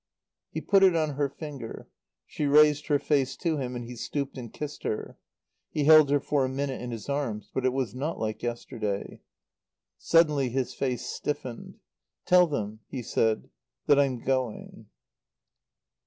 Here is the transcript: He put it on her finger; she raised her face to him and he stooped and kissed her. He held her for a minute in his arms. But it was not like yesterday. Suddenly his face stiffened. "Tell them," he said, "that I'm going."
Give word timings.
He 0.49 0.61
put 0.61 0.81
it 0.81 0.95
on 0.95 1.11
her 1.11 1.29
finger; 1.29 1.87
she 2.25 2.47
raised 2.47 2.87
her 2.87 2.97
face 2.97 3.35
to 3.37 3.57
him 3.57 3.75
and 3.75 3.85
he 3.85 3.95
stooped 3.95 4.35
and 4.35 4.51
kissed 4.51 4.81
her. 4.81 5.15
He 5.69 5.83
held 5.83 6.09
her 6.09 6.19
for 6.19 6.43
a 6.43 6.49
minute 6.49 6.81
in 6.81 6.89
his 6.89 7.07
arms. 7.07 7.51
But 7.53 7.65
it 7.65 7.69
was 7.71 7.93
not 7.93 8.17
like 8.17 8.41
yesterday. 8.41 9.21
Suddenly 9.99 10.49
his 10.49 10.73
face 10.73 11.05
stiffened. 11.05 11.77
"Tell 12.25 12.47
them," 12.47 12.79
he 12.87 13.03
said, 13.03 13.51
"that 13.85 13.99
I'm 13.99 14.23
going." 14.23 14.87